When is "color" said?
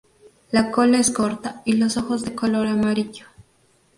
2.33-2.65